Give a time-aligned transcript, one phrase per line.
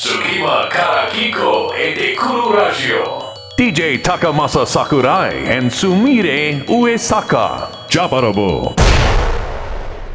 [0.00, 3.34] 隙間からこえてくるラジオ。
[3.58, 8.76] DJ 高政サクライスミレ上坂ジャパラボ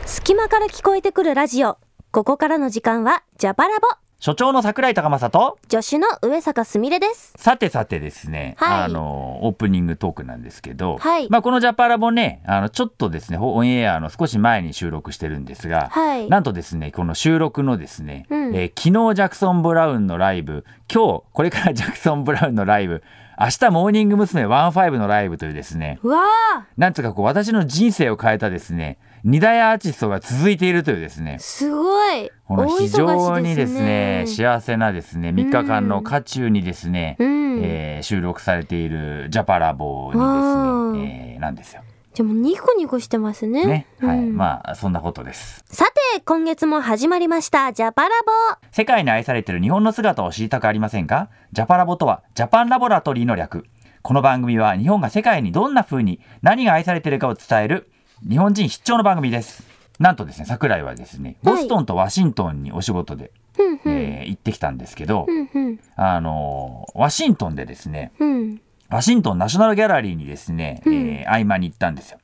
[0.06, 1.80] 隙間から聞こえてくるラジオ。
[2.14, 3.88] ここからの時間はジャパラボ
[4.24, 7.34] 所長の桜井高政と助手の上坂すみれです。
[7.36, 8.84] さてさてですね、はい。
[8.84, 11.30] あのオープニングトークなんですけど、はい。
[11.30, 16.30] まあ、このジャパラボねあのちょっとですねオンエアの少し前に収録してるんですが、はい。
[16.30, 18.56] なんとですねこの収録のですね、うん。
[18.56, 23.04] えー昨日ジャクソン・ブラウンのライブ今日これからジャクソン・ブラウンのライブ
[23.38, 24.46] 明日モーニング娘。
[24.46, 26.24] 15のライブというですねうわ
[26.56, 31.38] あなんつうかこう私の人生を変えたですね二大アーティストが続いているというですね。
[31.40, 32.30] すごい。
[32.46, 37.62] この非常にですね大忙しです幸せなですね3日間の渦中にですね、うん。
[37.64, 41.84] えー収録されているジャパラボにわですね、えーなんですよ。
[42.14, 43.66] でもニコニコしてますね。
[43.66, 44.36] ね、はい、うん。
[44.36, 45.64] まあそんなことです。
[45.70, 45.86] さ
[46.16, 48.32] て今月も始まりましたジャパラボ。
[48.72, 51.30] 世界に愛されている日本の姿を知りたくありませんか？
[51.54, 53.66] ジャパラボとはジャパンラボラトリーの略。
[54.02, 57.90] この番組は日本が世界にどんな風に何が愛されているかを伝える
[58.28, 59.64] 日本人必聴の番組です。
[60.00, 72.20] なんとですね、桜井はですね、ボストンとワシントンにお仕事で、ふんふんえー行ってきたんですけど、ふんふんあのワシントンでですね、うんワシントンナショナルギャラリーにですね、うんえー合間に行ったんですよ。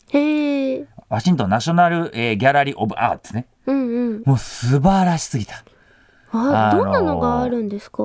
[1.10, 3.48] ワシントンナショナル、えーギャラリー・オブ・アーツね。
[3.66, 5.56] うんうんもう素晴らしすぎた。
[6.32, 8.04] ああのーどんなのがあるんですか？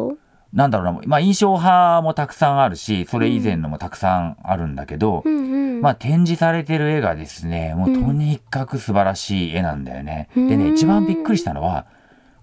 [0.54, 5.80] なんだろうな、まあ、印象派もたくさんあるし、それ以前のもたくさんあるんだけど、うんうん。
[5.82, 10.28] まあ、展示されてる絵がですね、もうとにかく素晴らしい絵なんだよね。
[10.34, 11.86] でね、一番びっくりしたのは、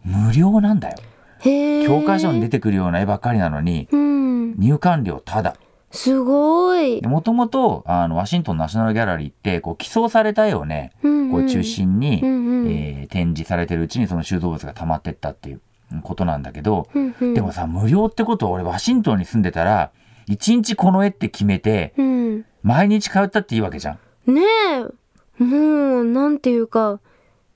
[0.03, 0.97] 無料なんだよ。
[1.87, 4.55] 教科書に出てくるような絵ばっかりなのに、うん。
[4.57, 5.55] 入館料ただ。
[5.91, 7.01] すごい。
[7.01, 12.71] もともと、あの、ワシントンナショナルギャラリーって、こう、寄贈された絵をね、こう中心に、うんうん。
[12.71, 15.61] えー展示されてるうちにその収蔵物が溜まってったっていう
[16.01, 17.33] ことなんだけど、うんうん。
[17.33, 19.91] でもさ、無料ってことは俺ワシントンに住んでたら、
[20.27, 22.45] 一日この絵って決めて、うん。
[22.63, 23.97] 毎日通ったっていいわけじゃ
[24.27, 24.33] ん。
[24.33, 24.41] ね
[25.39, 25.43] え。
[25.43, 26.99] もうなんていうか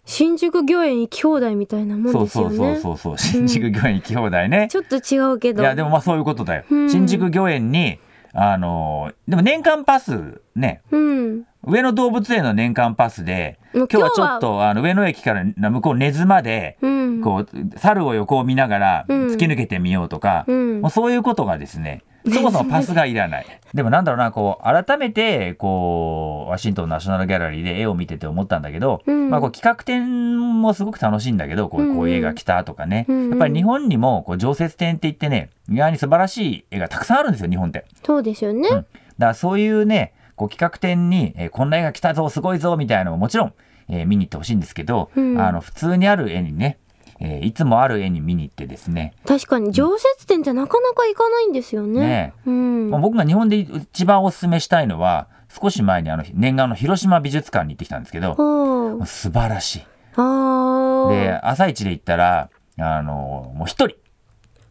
[0.06, 2.58] 新宿御苑行き放題みたいなもんそうですよね。
[2.58, 4.68] そうそうそうそう、新宿御苑行き放題ね。
[4.72, 5.62] ちょっと違うけど。
[5.62, 6.64] いや、でもまあそういうことだよ。
[6.70, 6.90] うん。
[6.90, 8.00] 新宿御苑に、
[8.34, 17.22] あのーでも年間パスね、うん上野動物園の年間パスで、今日はちょっとあの上野駅から向こう根津まで、うん。
[17.22, 19.28] こう、猿を横を見ながらうん。
[19.28, 20.82] 突き抜けてみようとか、うん。
[20.82, 23.46] もうそういうことがですね、そもそもパスがいらない。
[23.74, 29.30] でもなんだろうな、こう、改めて、こう、ワシントンナショナルギャラリーで絵を見てて思ったんだけど、うん。
[29.32, 33.30] まあこう企画展もすごく楽しいんだけど、こうこういう絵が来たとかね、うん。
[33.32, 37.86] やっぱり日本にもこう常設展って言ってね、意外に素晴らしい絵がたくさんあるんですよ、日本って。
[38.04, 38.86] そうですよね、うん
[39.18, 43.54] だからそういうね、こう企画展に、えーこんな絵が来たぞ、すごいぞ、みたいなのももちろん、
[43.90, 45.40] えー見に行ってほしいんですけど、うん。
[45.40, 46.78] あの、普通にある絵にね、
[47.20, 52.00] えーいつもある絵に見に行ってですね、確かに常設店ってなかなか行かないんですよね。
[52.02, 52.90] ねうん。
[52.90, 55.28] まあ僕が日本で一番お勧めしたいのは、
[55.62, 58.36] 少し前にあの念願の広島美術館に行ってきたんですけど、
[59.06, 59.84] 素晴らしい。
[60.18, 63.96] あで、ー朝一で行ったら、あの、もう一人、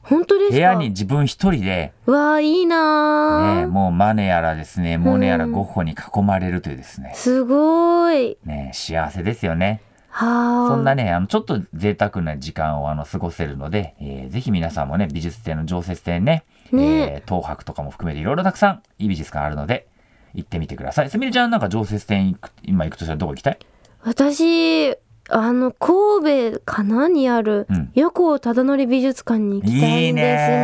[0.04, 0.54] 本当ですか？
[0.54, 8.36] 部屋に自分一人で、わあいいなね、ー、もうマネやらですね、モネやらうんゴッホに囲まれるというですね、すごい。
[8.44, 9.80] ね、幸せですよね。
[10.10, 16.84] はあそんなね、あの、ちょっと贅沢な時間をあの過ごせるので、えーぜひ皆さんもね、美術展の常設展ね、ね。
[17.14, 19.88] えー東博とかも含めていろいろたくさんいい美術館あるので、
[20.34, 21.10] 行ってみてください。
[21.10, 23.58] すみれちゃんなんか常設展行く今行くとしたらどこ行きたい？
[24.02, 24.96] 私
[25.30, 27.90] あの神戸かなにあるうん。
[27.94, 30.56] 横尾忠則美術館に行きたいんですね。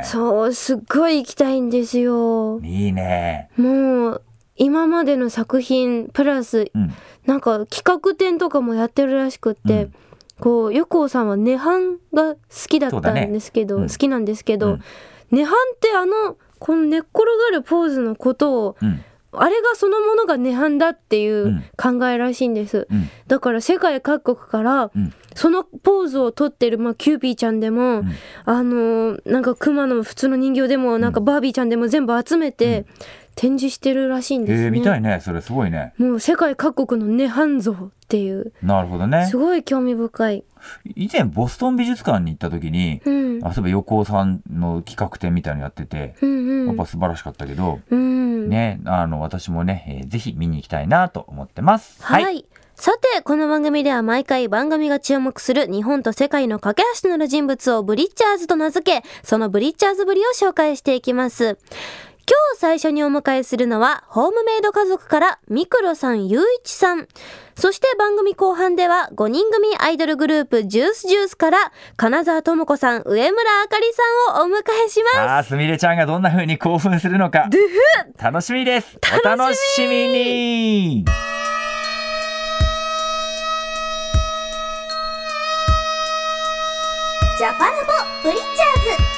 [0.00, 2.60] ねそうすっごい行きたいんですよ。
[2.60, 4.22] いいねもう
[4.56, 6.92] 今までの作品プラスうん。
[7.26, 9.94] なんか企画展とかもやってるらしくって、うん。
[10.40, 13.88] こう横尾さんは涅槃が好きだったんですけど、うん。
[13.88, 14.82] 好きなんですけど、うん。
[15.30, 15.48] 涅槃っ
[15.80, 19.04] てあのこの寝っ転がるポーズのことをうん。
[19.32, 21.64] あれがそのものが涅槃だっていううん。
[21.76, 23.08] 考えらしいんです、うん。
[23.26, 25.12] だから世界各国からうん。
[25.34, 28.12] そのポーズをとってる、まあ、キューピーちゃんでも、ん。
[28.44, 32.84] あのーなんかクマの普通の人形でもなんかバービーちゃんでも全部集めて
[33.34, 35.20] 展示してるらしいんですね、えー、見たいね。
[35.22, 35.94] それすごいね。
[35.96, 38.52] もう世界各国の涅槃像っていう。
[38.62, 39.26] なるほどね。
[39.26, 39.38] す。
[39.38, 40.44] ごい興味深い、
[40.94, 46.66] 以前ボストン美術館に行った時に、うん、あそういえば横尾さんの企画展みたいなのやってて、うんうん。
[46.66, 52.02] やっぱ素晴らしかったけど、うんね、あの、私もね、えーぜひ見に行きたいなと思ってます。
[52.02, 52.44] はい、
[52.74, 61.58] さてこの番組では毎回番組が注目する日本と世界の架け橋となる人物をブリッチャーズと名付けそのブリッチャーズぶりを紹介していきます
[62.24, 67.08] 今日最初にお迎えするのは、ホームメイド家族からミクロさん、ゆういちさん。
[67.56, 75.14] そして番組後半では、5人組アイドルグループ、ジュースジュースから、金沢智子さん、上村あかりさんをお迎えします。
[75.16, 77.48] さあすみれちゃんがどんな風に興奮するのか。
[78.18, 78.98] 楽しみです。
[79.24, 81.04] お楽しみに。
[87.42, 87.78] ジャパラボ
[88.22, 89.11] ブリッチャーズ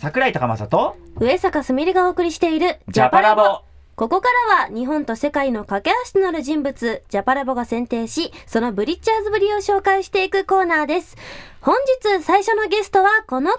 [0.00, 3.60] 桜井高政と上坂すみれがお送りしているジャパラボ
[3.96, 11.18] ここからは日本と世界の架け橋となる人物、ジャパラボが選定し、そのブリッチャーズぶりを紹介していくコーナーです。
[11.60, 13.58] 本日最初のゲストはこの方、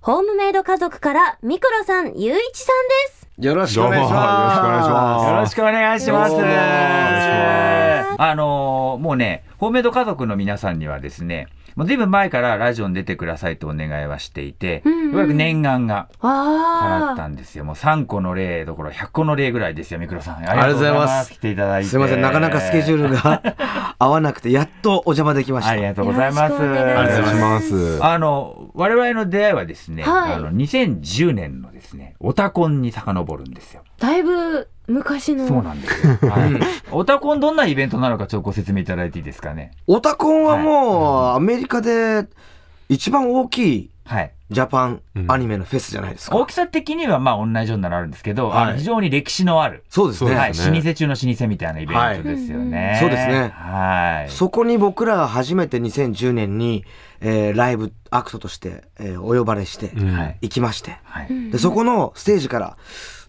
[0.00, 3.28] ホームメイド家族からミクロさん、ゆういちさんです。
[3.38, 5.26] よろしくお願いします。
[5.28, 6.10] よろしくお願いします。
[6.10, 6.80] よろしくお願いし
[7.52, 7.69] ます
[8.18, 17.64] あのーもうね、ホームメイド家族の皆さんにはですね、もうずいぶん前からラジオに出てくださいとお願いはしていて、うんうんようやく念願が叶ったあんですよ。
[17.64, 20.36] もう3個の例どころ100個の例ぐらいですよ、ミクロさん。
[20.36, 21.88] ありがとうございます来ていただいて。
[21.88, 23.42] すみません、なかなかスケジュールが
[23.98, 25.70] 合わなくて、やっとお邪魔できました。
[25.72, 28.04] ありがとうございますありがとうございます。
[28.04, 33.82] あの、我々の出会いはですね、はいあの、2010年のですね、オタコンに遡るんですよ。
[33.98, 35.46] だいぶ昔の。
[35.46, 36.30] そうなんですよ。
[36.30, 36.50] はい、
[36.90, 39.72] オタコンどんなイベントなのかちょっとご説明いただいていいですかね？
[39.86, 42.26] オタコンはもう、アメリカで
[42.88, 44.32] 一番大きいはい。
[44.50, 46.36] ジャパンアニメのフェスじゃないですか。
[46.36, 50.34] 大きさ的にはまあ同じようになるんですけど、はいあの非常に歴史のある、そうですね。
[50.34, 52.98] はい、老舗中の老舗みたいなイベントですよね。
[53.00, 54.30] そうですねはい。
[54.30, 56.84] そこに僕らが初めて2010年に、
[57.20, 60.38] えーライブアクトとして、えーお呼ばれしてうんはい。
[60.42, 61.50] 行きまして、はい。
[61.52, 62.76] で、そこのステージから、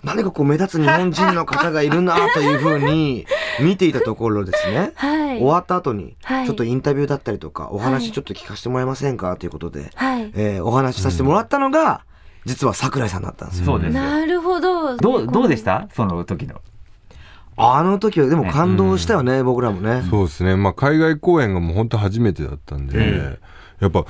[0.03, 3.25] 何かこう目立つ日本人の方がいるなというふうに
[3.61, 4.91] 見ていたところですね。
[4.97, 5.37] はい。
[5.37, 10.31] 終わった後に、はいちょっとインタビューだったりとか、おはい話ちょっと聞かせてもらえませんかということで、はい。
[10.35, 12.01] えーお話しさせてもらったのが、
[12.45, 13.65] 実は桜井さんだったんですよ。
[13.65, 14.01] そうですよ。
[14.01, 14.97] なるほど。
[14.97, 15.87] どう、どうでした？
[15.93, 16.55] その時の。
[17.57, 20.03] あの時はでも感動したよね、僕らもね。
[20.09, 23.37] そうですね、まあ、海外公演がもう本当初めてだったんで、うん
[23.79, 24.05] やっぱ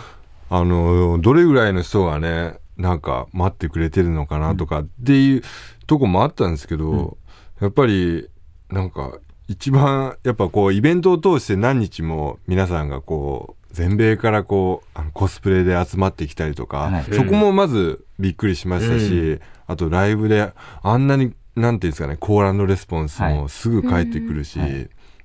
[0.50, 5.44] あのどれぐらいの人がねなんか待ってくれてるのかなとかっていう
[5.92, 7.18] とこもあったんですけど、
[7.60, 8.30] やっぱり
[8.70, 17.04] なんか一番やっぱこうイベントを通して何日も皆さんがこう全米からこうあのコスプレで集まってきたりとか、はい。
[17.14, 24.60] そこもまずびっくりしましたし、あとライブであんなになんていうんですかねコーランドレスポンスもすぐ返ってくるし、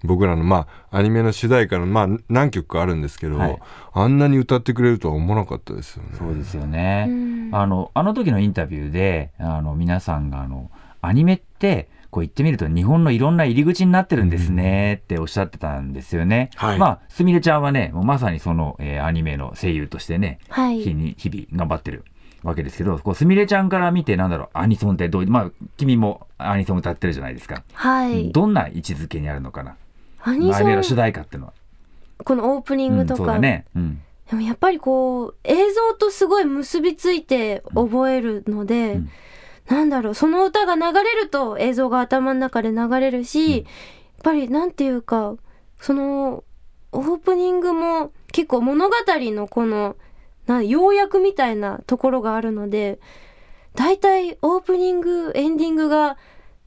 [0.07, 3.59] 僕らのまあアニメの主題歌のまあ何曲かあるんですけど、はい
[3.93, 6.11] あんなに歌ってくれるとは思わなかったですよね。
[6.19, 7.07] そうですよね。
[7.09, 10.71] うんあの、あの時のインタビューで、あの、皆さんが、あの、
[11.01, 16.51] アニメって、こう言ってみると日本のいろんな入り口になってるんですねっておっしゃってたんですよね。
[16.57, 20.81] はいまあ、すみれちゃんはね、もうまさにその、えーアニメの声優としてね、はい。
[20.81, 22.05] 日に、日々頑張ってる
[22.43, 27.65] わけですけど、こう、すみれちゃんから見て、なんだろう、アニソンってどういう、まあ、君もアニソン歌ってるじゃないですか。
[27.75, 28.33] はい。
[28.33, 29.77] どんな位置づけにあるのかな。
[30.31, 31.53] アニソンの主題歌っていうのは。
[32.25, 33.65] このオープニンうん、グとか、そうだね。
[33.75, 34.03] うん。
[34.29, 39.11] でもやっぱりこう映像とすごい結びついて覚えるので、うん
[39.69, 43.65] なんだろうその歌が流れると映像が頭の中で流れるし、やっ
[44.23, 45.35] ぱりなんていうか
[45.81, 46.45] その
[46.93, 49.97] オープニングも結構物語のこの
[50.47, 53.01] な要約みたいなところがあるので
[53.75, 56.17] だいたいオープニングエンディングが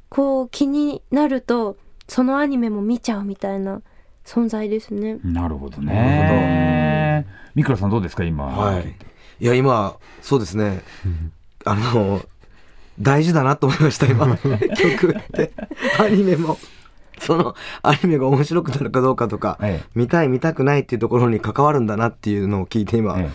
[0.10, 1.78] こう気になると
[2.10, 3.82] そのアニメも見ちゃうみたいな
[4.26, 5.20] 存在ですね。
[5.24, 7.26] なるほどなね。
[7.56, 8.46] ミクロさんどうですか、今？
[8.46, 8.96] はい。
[9.40, 10.82] いや、今、そうですね。
[11.66, 12.22] あの、
[13.00, 14.38] 大事だなと思いました、今。
[14.76, 15.54] 曲って。
[16.00, 16.58] アニメも。
[17.22, 23.30] そのアニメが面白くなるかどうかとか、え見たい見たくないっていうところに関わるんだなっていうのを聞いて今、え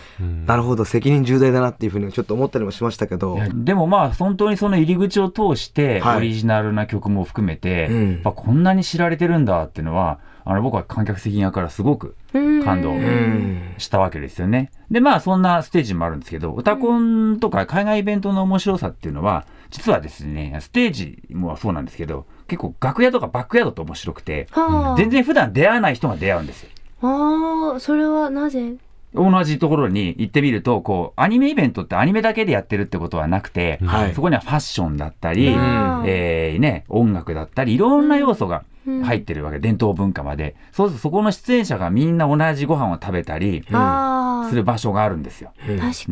[0.45, 3.37] なるほど責任重大だなっていうふうにちょっと思ったりもしましたけど。
[3.53, 6.17] でもまあ本当にその入り口を通してはい。
[6.17, 13.73] オリジナルな曲も含めて、うこんなに知られてるんだっていうのはあの僕は観客席側からすごく感動うん。
[13.77, 14.71] したわけですよね。
[14.91, 26.69] でまあそんなステージもあるんですけどオタコンとか海外イベントの面白さっていうのは実はですねステージもそうなんですけど結構楽屋とかバックヤードと面白くてはあ、全然普段出会わない人が出会うんですよ。
[27.01, 28.75] ああそれはなぜ？
[29.15, 34.13] 同じところに行ってみると、こう、アニメイベントってアニメだけでやってるってことはなくて、はい。
[34.13, 36.03] そこにはファッションだったり、うん。
[36.05, 39.03] えーね、音楽だったり、いろんな要素がうん。
[39.03, 40.55] 入ってるわけ、伝統文化まで。
[40.71, 45.53] そうするとそこの出演者がみんな同じご飯を食べたりする場所があるんですよ。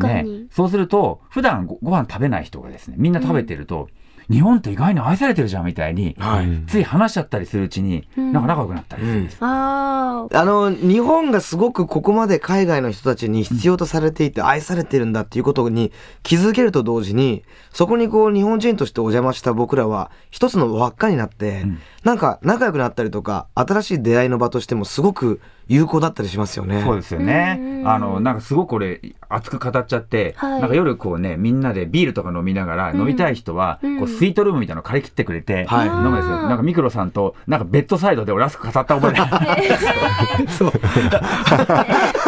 [0.08, 3.88] ねに、、そうすると、普段ごご飯食べない人がですね、みんな食べてると、
[4.30, 6.66] 日本って意外に愛されてるじゃんみたいに、はい。
[6.66, 8.32] つい話しちゃったりするうちに、うん。
[8.32, 9.38] なんか仲良くなったりするんです。
[9.40, 26.82] あああの日本がすごくここまで海外の人たちに必要とされていて愛されてるんだっていうことに気づけると同時にそこにこう日本人としてお邪魔した僕らは一つの輪っかになって、んなんか仲良くなったりとか新しい出会いの場としてもすごく有効だったりしますよね。
[26.82, 27.64] そうですよねう。
[27.84, 36.42] んあの、なんかすごく俺、熱く語っちゃって、はいなんか夜こうね、みんなでビールとか飲みながら、うん飲みたい人は、うんこうスイートルームみたいなの借り切ってくれて、はい飲むんですよ。
[36.42, 39.56] なんかミクロさんと、なんかベッドサイドで俺熱く語った覚えが
[40.52, 40.72] そう。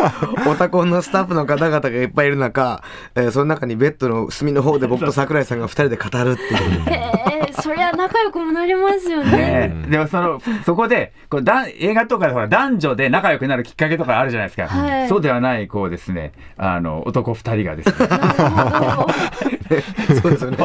[0.46, 2.82] オタコンのスタッフの方々がいっぱいいる中、
[3.14, 6.60] えーその中にベッドの隅の方で僕と桜井さんが二人で語るっていう。
[6.88, 7.12] へ
[7.42, 9.36] えそりゃ仲良くもなれますよね。
[9.36, 15.08] ね、でもそのそこでこうだ映画とかでほら男女で仲良くなるきっかけとかあるじゃないですか、はい。
[15.08, 17.94] そうではないこうですねあの男二人がですね。
[20.22, 20.58] そうですよね。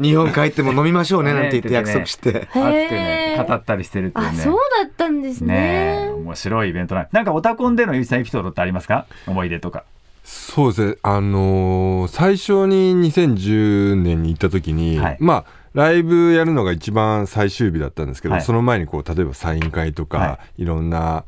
[0.00, 2.48] 日本帰っても飲みましょうねなんて言って約束して。
[2.52, 4.30] 熱くね語ったりしてるっていうね。
[4.38, 5.54] あそうだったんですね。
[5.54, 9.06] ねえ面白いイベントななんかオタコンでのゆうきさんエピソードってありますか？
[9.26, 9.84] 思い出とか。
[10.24, 10.96] そうですね。
[11.02, 15.16] あのー最初に2010年に行った時に、はい。
[15.20, 18.42] まあライブやるのが一番最終日だったんですけど、はい。
[18.42, 20.64] その前にこう例えばサイン会とか、、はい。
[20.64, 21.24] ろんな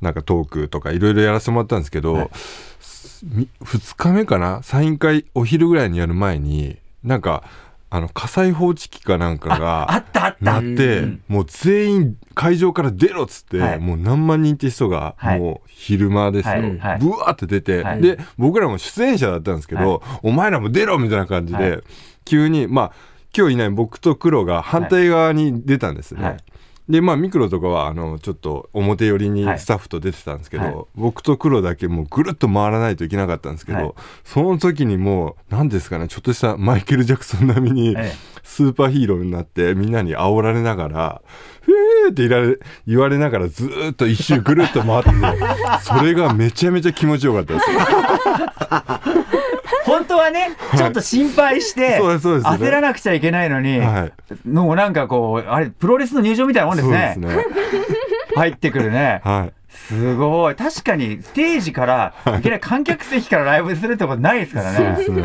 [0.00, 2.30] なんかトークとかいろいろやらせてもらったんですけど、はい。
[3.24, 4.62] み2日目かな？
[4.62, 7.44] サイン会お昼ぐらいにやる前になんか
[7.94, 10.44] あの火災報知器かなんかあがったあった。
[10.44, 13.78] なって、うんもう全員会場から出ろっつって、はい。
[13.78, 15.38] もう何万人って人がはい。
[15.38, 16.98] もう昼間ですよ、はいはい。
[16.98, 18.02] ブワーって出て、はい。
[18.02, 21.82] で僕らも出演者だったんですけど、お前らも出ろみたいな感じで、はい。
[22.24, 22.92] 急にまあ
[23.36, 26.38] 今日いない僕と黒が反対側に出たんですね。
[26.86, 29.58] はいでまあミクロとかはあのちょっと表寄りにはい。
[29.58, 30.74] スタッフと出てたんですけど、はい。
[30.94, 33.92] 僕と黒だけもうぐるっと回らないといけなかったんですけど、はい。
[34.24, 41.22] その時にもう何ですかねちょっとしたマイケル・ジャクソン並みにええスーパーヒーローになってみんなに煽られながら
[41.62, 45.10] 「ふーって言われ言われながらずーっと一周ぐるっと回って
[45.82, 47.66] それがめちゃめちゃ気持ちよかったです。
[49.84, 54.12] 本当はねちょっと心配してそうですそうです焦らなくちゃいけないのに、はい
[54.46, 57.28] のもなんかこうあれプロレスの入場みたいなもんですねすね。
[58.34, 59.52] 入ってくるねはい。
[59.74, 60.54] すごい。
[60.54, 65.04] 確かにステージから いきなり観客席からライブするってことないですからね。
[65.04, 65.16] そう。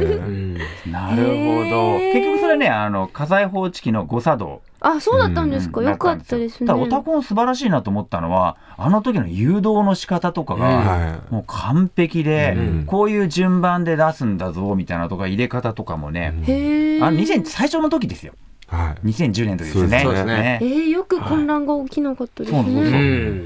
[0.92, 2.00] なるほど。
[2.00, 5.88] 結局それねあの火災報知器の誤作動あそうだったんですか、うん。
[5.88, 6.68] よかったですね。
[6.68, 12.86] ただオタコン素晴らしいなと思ったのはあの時の誘導の仕方とかが、はもう完璧で、うん。
[12.86, 18.34] こういう順番で出すんだぞみたいなとか入れ方とかもね、へえあの2000最初の時ですよ。
[18.34, 18.49] い。
[18.70, 19.08] はい。
[19.08, 20.02] 2010年の時ですよね。
[20.04, 20.60] そうですね。
[20.62, 22.90] えー、よく混乱が起きなかったですそうそうそうね。
[22.90, 22.94] う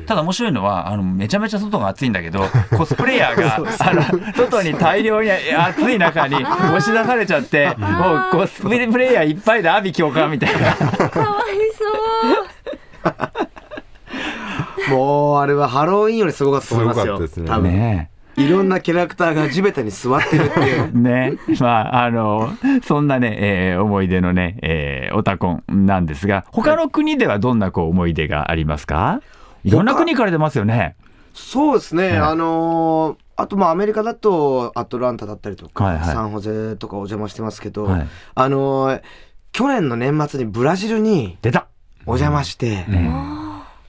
[0.04, 0.06] ん。
[0.06, 2.46] ただ面白いのはあのめちゃめちゃ外が暑いんだけど
[2.78, 3.60] コスプレイヤーがあ
[3.94, 4.04] の
[4.34, 10.60] 外に大量に暑い中に押し出されちゃってもうコスプレイヤーいっぱいで阿鼻教官みたいな。
[11.10, 11.44] かわい
[11.78, 11.86] そ
[13.10, 13.34] う。
[14.92, 17.04] もうあれはハロウィンよりすごかったと思いますよ。
[17.04, 17.48] すごかったですね。
[17.48, 17.72] 多分。
[17.72, 20.92] ねいろんなキャラクターが地べたに座ってるっていう。
[20.98, 21.34] ね。
[21.60, 22.52] まああの
[22.84, 29.22] そんなね、えー思い出のね、えーオタコンなんですが他の国ではどんなこう思い出がありますか？
[29.64, 30.96] いろんな国から出ますよね。
[31.34, 32.18] そうですね、はい。
[32.20, 36.06] あのーあとまあアメリカだとアトランタだったりとか、はいはい。
[36.06, 38.08] サンホゼとかお邪魔してますけど、はい。
[38.36, 39.02] あのー
[39.52, 41.68] 去年の年末にブラジルに出た、
[42.08, 43.12] お邪魔して、ね。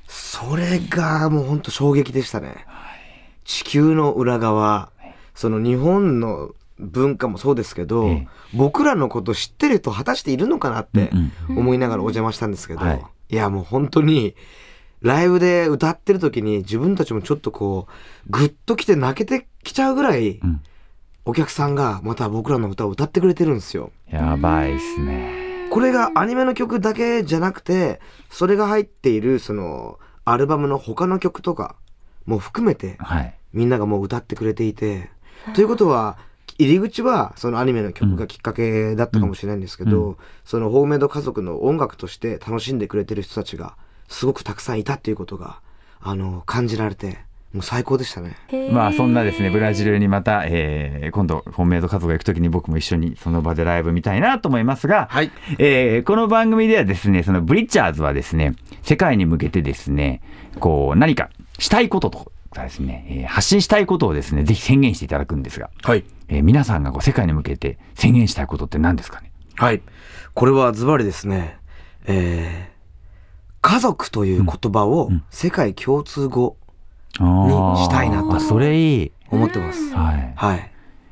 [0.07, 2.67] それがもうほんと衝撃でしたね。
[3.45, 4.91] 地球の裏側、
[5.35, 8.29] その日本の文化もそうですけど、ええ。
[8.55, 11.11] 僕らのこと知ってる人果たしているのかなって
[11.49, 13.03] うん思いながらお邪魔したんですけど、はい。
[13.31, 14.35] い、やもう本当に
[15.01, 20.61] ライブで歌ってる時に自分たちもちょっとこうグッときて泣けてきちゃうぐらい、うん。
[21.27, 23.93] お客さんがまた僕らの歌を歌ってくれてるんですよ。
[24.11, 25.69] やばいっすね。
[25.71, 31.77] これがアニメの曲だけじゃなくてそれが入っているそのアルバムの他の曲とか
[32.27, 33.35] も含めてはい。
[33.53, 35.11] みんながもう歌ってくれていて
[35.55, 36.19] ということは
[36.59, 43.77] 入り口はそのアニメの曲がきっかけだったかもしれないんですけど、うそのホームメイド家族の音楽として楽しんでくれてる人たちが
[44.09, 45.61] すごくたくさんいたっていうことが
[46.01, 47.19] あの感じられて
[47.53, 48.37] もう最高でしたね。
[48.73, 60.21] まあそんなですねブラジルにまた、えー今度本命と家族が行くときに僕も一緒にその場でライブ見たいなと思いますが、はいえーこの番組ではですねそのブリッチャーズはですね世界に向けてですね
[60.61, 66.05] こう何かしたいこととかですね、えー発信したいことをですねぜひ宣言していただくんですが、はい。
[66.29, 69.33] えー皆さんがこう世界に向けて宣言したいことって何ですかね？
[69.57, 69.83] はい。
[70.35, 71.59] これはズバリですね、
[72.07, 72.75] えー
[73.67, 76.59] 家族という言葉を世界共通語
[77.19, 77.27] に
[77.83, 79.95] したいなとそれいい、思ってます。
[79.95, 80.71] はい、はい。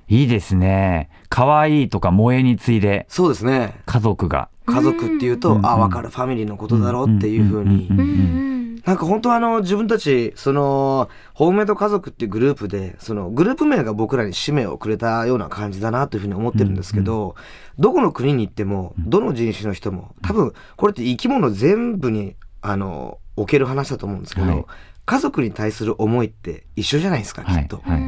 [0.09, 1.09] いいですね。
[1.31, 3.81] 可愛いとか萌えに次いでそうですね。
[3.87, 4.51] 家族が。
[4.67, 6.11] 家族っていうと、うんあ分かる。
[6.11, 17.37] ファミリーのことだろうっていうふうに、んんんうんうんなんか本当あの自分たちそのホームメイド家族っていうグループでそのグループ名が僕らに使命をくれたような感じだなというふうに思ってるんですけど、
[17.79, 24.65] どこの国に行ってもどの人種の人も多分これって生き物全部にあの置ける話だと思うんですけど、はい。
[25.05, 27.79] 家族に対する思いって一緒じゃないですかきっと。
[27.85, 28.01] はい。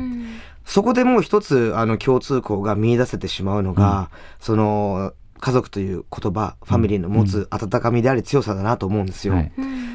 [0.64, 5.12] そこでもう一つあの共通項が見出せてしまうのが、その
[5.44, 9.34] 家族という言葉ファミリーの持つ温かみであり強さだなと思うんですよ。
[9.34, 9.52] はい。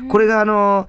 [0.07, 0.87] これがあの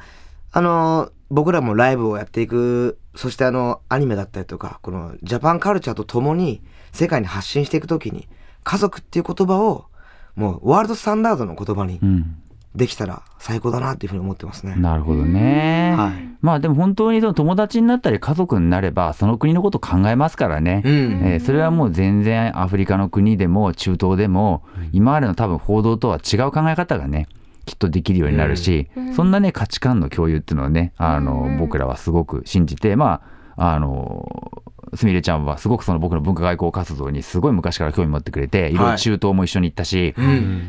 [0.53, 6.61] あの僕らもライブをやっていくそしてあのアニメだったりとかこのジャパンカルチャーとともに
[6.93, 8.29] 世界に発信していくときに
[8.63, 9.87] 家族っていう言葉を
[10.35, 12.43] もうワールドスタンダードの言葉にうん
[12.75, 14.77] できたら最高だなっていうふうに思ってますね。
[14.77, 16.13] なるほどね、はい。
[16.41, 20.93] まあでも本当にその友達になったり家族になればその国のこと考えますからね、うん。
[21.25, 24.63] えーそれはもう全然アフリカの国でも中東でも
[24.93, 27.27] 今までの多分報道とは違う考え方がね
[27.67, 33.21] きっとできるようになるし、そんなね価値観の共有っていうのをねあの、僕らはすごく信じてま
[33.57, 34.63] ああの
[34.95, 40.15] すみれちゃんはすごくその僕の文化外交活動にすごい昔から興味持ってくれていろいろ中東も一緒に行ったし、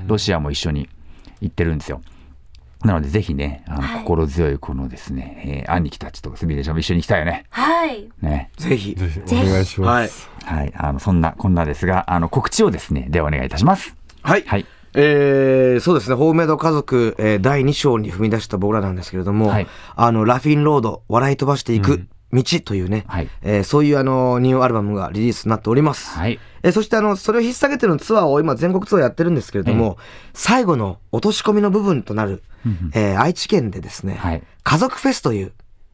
[0.08, 0.90] ロシアも一緒に
[1.42, 2.02] 行ってるんですよ。
[2.84, 7.46] なのでぜひねあの心強いこのですね、えー兄貴たちとすみれちゃんも一緒に行きたいよね。
[7.50, 8.96] はいねぜひ。
[8.96, 10.30] ぜひお願いします。
[10.46, 10.58] はい。
[10.60, 13.96] はい、あのそんなこんなですがあの告知をですねではお願いいたします。
[14.24, 14.44] はい。
[14.48, 23.30] はいえーそうですね、ホームメイド家族、えー第2章に踏み出した僕らなんですけれども、はいあの、ラフィンロード、笑い飛ばしていく道というね、はい。
[23.42, 26.18] えーそういうあの、ニューアルバムがリリースになっております。
[26.18, 26.40] はい。
[26.64, 29.98] えーそしてあの、それを引っ提げてのツアーを今全国ツアーやってるんですけれども、
[30.34, 32.44] 最後の落とし込みの部分となる、
[32.94, 34.44] えー愛知県でですね、はい。
[34.64, 35.52] 家族フェスという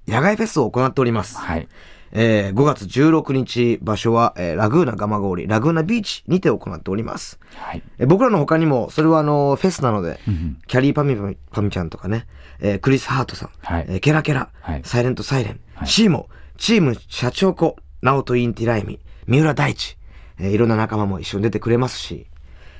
[0.08, 1.38] 野外フェスを行っております。
[1.38, 1.67] はい。
[2.13, 7.39] えー5月16日場所は、えーラグーナ蒲郡ラグーナビーチにて行っております。
[7.56, 7.82] はい。
[7.98, 10.20] えー僕らの他にも、それはあの、フェスなので、
[10.67, 12.25] キャリーパミパミパミちゃんとかね、
[12.60, 13.86] えークリス・ハートさん、はい。
[13.89, 14.82] えーケラケラ、はい。
[14.86, 15.88] サイレント・サイレン、はい。
[15.88, 19.98] シーモ、チーム社長子、ナオト・インティライミ、三浦大知、
[20.39, 22.27] えーいろんな仲間も一緒に出てくれますし、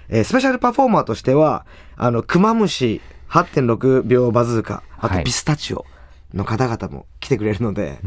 [0.10, 5.18] えースペシャルパフォーマーとしては、あの、クマムシ8.6秒バズーカ、あはい。
[5.20, 5.86] とピスタチオ
[6.34, 8.00] の方々も来てくれるので、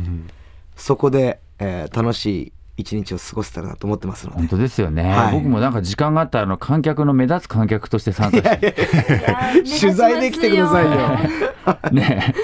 [0.77, 4.39] そこで、えー楽しい一日を過ごせたらなと思ってますので。
[4.39, 4.49] 本。
[4.49, 5.35] 当ですよね、はい。
[5.35, 8.75] 僕もなんか時間があったらあの観客の目立つ観客として参加して。
[9.81, 11.91] 取材で来てくださいよ。
[11.93, 12.35] ね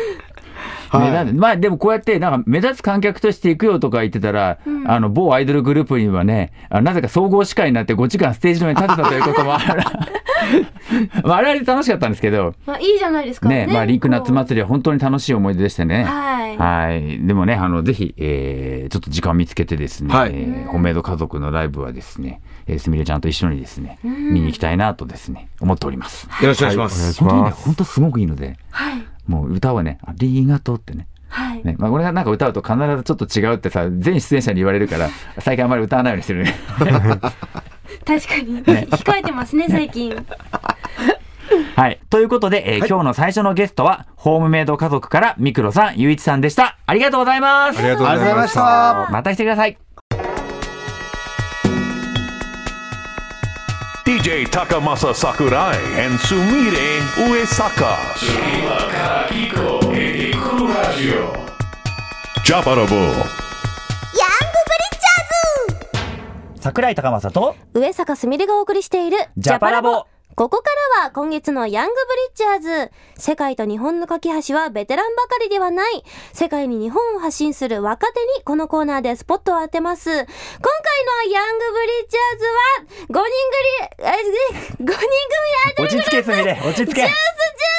[0.91, 1.11] はい。
[1.11, 1.37] 目立つ。
[1.41, 9.83] まあでもこうやってなんか目立つ観客として行くよとか言ってたら、あの某アイドルグループにはねあなぜか総合司会になって5時間ステージの上に立てたということもある
[11.25, 12.55] まああれはあれで楽しかったんですけど。
[12.67, 16.05] まあいいじゃないですかねまあリンク夏祭りは本当に楽しい思い出でしたね。
[16.05, 16.57] はい。
[16.57, 17.27] はい。
[17.27, 20.31] でもね、あの、ぜひ、えーちょっと時間を見つけてですね、はい。
[20.33, 26.29] えーホメイド家族のライブはですね、えーすみれちゃんと一緒にですね、見に行きたいなとですね、思っております。
[26.43, 27.01] よろしくお願いします。
[27.01, 27.15] お願い。
[27.15, 27.65] し本当にね、ます。
[27.65, 31.09] 本当すごくいいので、はいもう歌はね、ありがとうってね。
[31.29, 35.09] はいね、まあ、俺がなんか歌うと必ずちょっと違うってさ、全出演者に言われるから、
[35.39, 36.55] 最近あんまり歌わないようにしてるね。
[36.79, 40.15] 確かに控えてますね最近
[41.75, 42.01] はい。
[42.11, 46.79] ということで、えー今日の最初のゲストは、ホームメイド家族からミクロさん、ゆういちさんでした。
[46.87, 47.79] ありがとうございます。
[47.79, 49.09] ありがとうございました。
[49.11, 49.86] また来てください。
[54.37, 57.97] DJ Takamasa Sakurai and Sumire Uesaka.
[58.17, 61.33] Tsukima Karakiko et Kuru Radio.
[62.45, 63.25] Jabarabo.
[66.61, 70.65] 桜井高政と、上坂すみれがお送りしているジャパラボここか
[71.01, 72.93] らは今月のヤングブリッジャーズ。
[73.17, 76.05] 世界と日本の架け橋はベテランばかりではない。
[76.35, 80.11] 世界に日本を発信する若手にこのコーナーでスポットを当てます。
[80.11, 82.61] 今回のヤングブリッジャーズは
[83.09, 83.33] 5人
[83.97, 85.01] 組え5人組
[85.65, 87.01] アイドル落ち着けすみれ、落ち着け。
[87.01, 87.09] ジュースジュー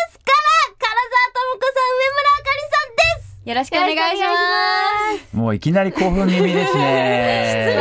[0.10, 0.50] スから
[0.82, 0.98] 唐沢
[1.30, 3.07] 智子さん上村あかりさんです
[3.48, 4.30] よろしくお願いしま
[5.32, 5.38] す。
[5.38, 7.78] もういきなり興奮気味ですね。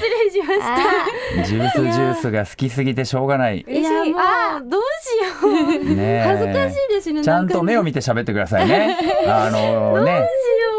[0.00, 3.60] 失礼しましたジュースジュースが好きすぎてしょうがない。
[3.68, 4.04] いやも
[4.66, 8.96] うどうしようね恥ずかしいですねちゃんと目を見て喋ってくださいね。
[9.28, 10.26] あのね、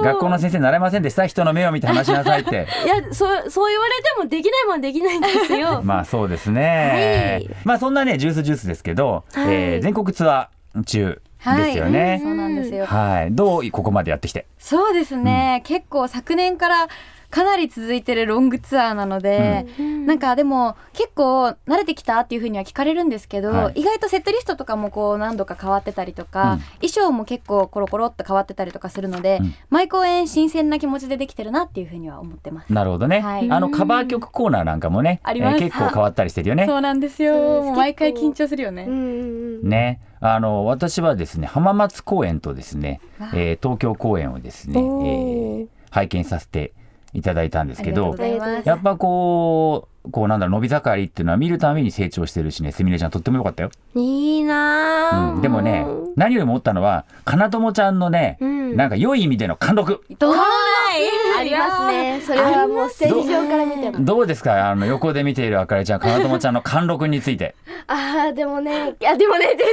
[0.01, 1.27] 学校の先生習いませんでした？
[1.27, 2.65] 人の目を見て話しなさいって。
[2.83, 7.41] いやそうそう言われてもできないもんできないんですよ まあそうですね。
[7.47, 12.19] はいまあそんなね、ジュースジュースですけど、はいえー全国ツアー中はいですよね。
[12.23, 12.85] そうなんですよ。
[12.85, 13.31] はい。
[13.31, 14.45] どうここまでやってきて。
[14.59, 16.87] そうですね、結構昨年から
[17.31, 19.65] かなり続いてるロングツアーなので、
[20.05, 23.81] なんかでも結構慣れてきたっていうふうには聞かれるんですけど、はい。
[23.81, 26.59] 意外とセットリストとかもこう何度か変わってたりとか、うん。
[26.87, 29.53] 衣装も結構コロコロっと変わってたりとかするので、うん。
[29.69, 32.71] 毎公演新鮮な気持ちでできてるなっていうふうには思ってます。
[32.71, 33.49] なるほどね、はい。
[33.49, 35.59] あのカバー曲コーナーなんかもね、あります。
[35.59, 36.65] 結構変わったりしてるよね。
[36.65, 37.71] そうなんですよ。
[37.73, 38.85] 毎回緊張するよね。
[38.87, 42.99] うんうんうんね、あの私はですね浜松公演とですね、
[43.33, 46.71] えー東京公演をですね、えー拝見させて
[47.13, 48.15] いただいたんですけど
[48.63, 58.75] やっぱこうこうなんだろう伸び盛りっていうのは見るたびに成長してるしねすみれちゃんとってもよかったよ、いいなあ、うん、でもね何よりも思ったのはかなともちゃんのね、うん。
[58.75, 60.01] なんか良い意味での貫禄。
[60.17, 62.21] どうありますね。
[62.21, 64.03] それはもうステージ上から見ても。
[64.03, 64.69] どうですか？
[64.69, 67.55] あの横で見ているあかりちゃんかなともちゃんの貫禄について。
[67.87, 69.71] ああ、でもね、いや、でもね、でも、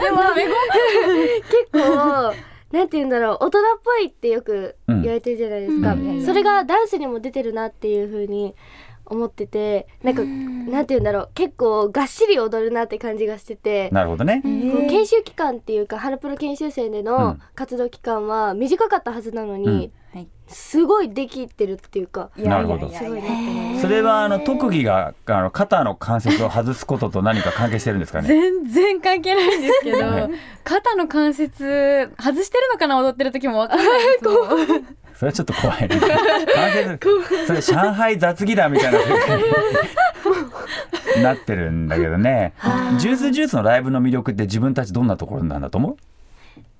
[0.00, 0.20] でも
[1.72, 2.34] 結構、
[2.72, 5.92] なんて言うんだろう、大人っぽいってよく言われてるじゃないですか。
[5.92, 6.24] うん。
[6.24, 8.54] それがダンスにも出てるなっていう風に
[9.04, 13.90] 思ってて、なんか、なんて言うんだろう、結構がっしり踊るなって感じがしてて。
[13.90, 17.04] なるほどね、こう研修期間っていうかハロプロ研修生でうん。
[17.04, 22.90] の活動期間は短かったはずなのに、はいすごいできてるっていうかなるほど。
[23.80, 28.28] それはあの特技があの肩の関節を外すことと何か関係してるんですかね？
[28.32, 30.30] 全然関係ないんですけど、はい。
[30.64, 32.98] 肩の関節外してるのかな？
[32.98, 34.28] 踊ってる時もわかんないで
[35.14, 35.88] それはちょっと怖いね。
[35.88, 36.98] 関節
[37.46, 38.98] それ上海雑技団みたいな
[41.16, 42.54] になってるんだけどね。
[42.98, 45.96] ジュースジュースのライブの魅力って自分たちどんなところなんだと思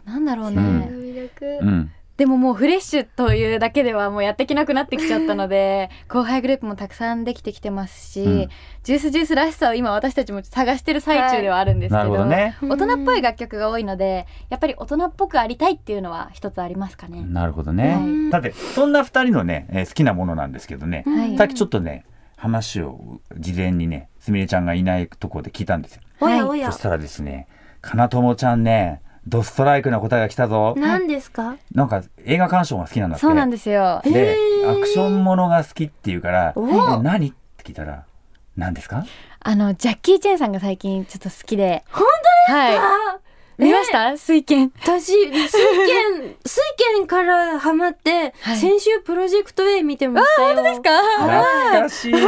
[0.04, 0.80] なんだろうね、うん。
[0.80, 1.44] 魅力？
[1.44, 8.48] う、うん、でももうフレッシュというだけではもうやってきなくなってきちゃったので 後輩グループもたくさんできてきてますし、うん。
[8.82, 12.56] ジュースジュースらしさを今私たちも探してる最中ではあるんですけなど,、るほどね。
[12.62, 17.24] 大人っぽい楽曲が多いのでやっぱり大人っぽくありたいっていうのは一つありますかね。
[17.26, 18.30] なるほどね、はい。
[18.30, 21.36] だってそんな二人のね、えー好きなものなんですけどね、はい。
[21.36, 22.04] さっきちょっとね
[22.36, 26.02] 話を事前にねすみれちゃんがいないところで聞いたんですよ。
[26.20, 26.70] おやおや。
[26.70, 27.46] そしたらですね
[27.80, 31.56] かなともちゃんねドストライクな答えが来たぞ何ですか？
[31.74, 34.00] なんか映画鑑賞が好きなんだってそうなんですよ。
[34.04, 34.36] で
[34.68, 38.04] アクションものが好きっていうから「おえ何?」って聞いたら
[38.56, 39.04] 「何ですか?
[39.44, 41.84] あのジャッキー・チェンさんが最近ちょっと好きで。
[41.90, 42.04] 本
[42.48, 42.88] 当ですか？
[42.88, 43.18] はい。
[43.58, 44.16] 見ました？
[44.16, 44.72] 水拳。
[44.82, 46.60] 私水拳 水
[46.96, 50.90] 拳からハマって、はい先週プロジェクト A 見てましたよ本当ですか？
[51.18, 52.18] 懐かしいな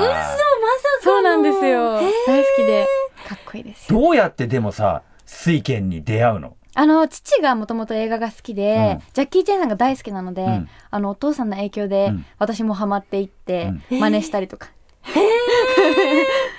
[0.00, 0.30] 嘘まさか
[0.96, 1.94] のそうなんですよ。
[1.94, 2.10] 大好
[2.56, 2.86] きで
[3.56, 4.00] かっこいいですよ。
[4.00, 6.56] どうやってでもさ水拳に出会うの？
[6.74, 9.12] あの父がもともと映画が好きで、うん。
[9.14, 10.68] ジャッキー・チェンさんが大好きなので、うん。
[10.90, 12.26] あのお父さんの影響でうん。
[12.38, 14.00] 私もハマっていって、うん。
[14.00, 14.68] 真似したりとか。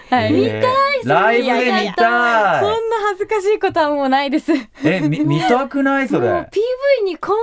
[0.10, 0.34] はい。
[0.34, 1.94] えーライブで見たい。
[1.94, 4.52] そんな恥ずかしいことはもうないです。
[4.84, 7.36] えみ 見たくないそれ？PV にカン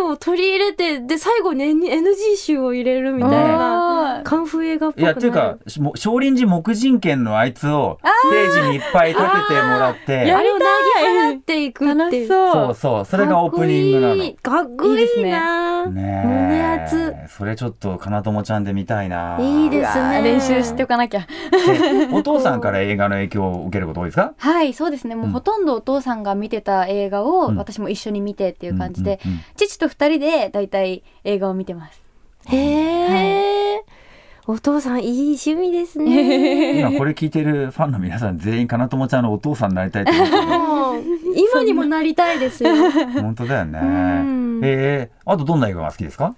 [0.00, 5.04] フーを取り入れてで最後に NG 集を入れるみたいなカンフー映画っぽくない？
[5.04, 10.32] いやっていうかしも少林寺木人剣のあいつをステージにいっぱい立ててもらって。
[10.32, 10.58] あれを投
[11.02, 12.74] げ払っていくってそう。
[12.74, 14.32] そうそれがオープニングなの。
[14.42, 15.86] かっこいいな。
[15.86, 17.14] ね胸熱。
[17.16, 19.36] えそれちょっとかなともちゃんで見たいな。
[19.40, 20.22] いいですね。
[20.22, 21.20] 練習しておかなきゃ。
[21.20, 24.32] でお父さんから映画の影響を受けること多いですか？
[24.36, 25.14] はい、そうですね。
[25.14, 25.32] もううん。
[25.32, 27.56] ほとんどお父さんが見てた映画をうん。
[27.56, 32.00] 私も一緒に見てっていう感じで、うんうんうん父と二人でだいたい映画を見てます。
[32.48, 32.56] へ
[33.76, 33.84] え、
[34.46, 36.80] お父さんいい趣味ですね。
[36.80, 40.42] 今これ聞いてるファンの皆さん全員かなともちゃんのお父さんになりたいって思ってる。
[40.58, 41.02] もう
[41.52, 42.70] 今にもなりたいですよ。
[43.20, 43.78] 本当だよね。
[43.80, 44.60] ん。
[44.64, 46.34] えー、あとどんな映画が好きですか？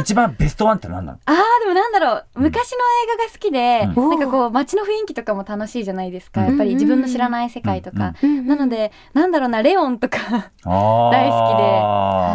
[0.00, 1.18] 一番ベストワンって何なの？
[1.26, 2.26] あーでもなんだろう。
[2.36, 4.10] 昔の映画が好きで、うん。
[4.10, 6.46] なんかこう街の雰囲気とかも楽しいじゃないですか、うん。
[6.48, 8.46] やっぱり自分の知らない世界とか、うん。
[8.46, 10.18] なのでなんだろうなレオンとか。
[10.64, 11.62] 大好きで、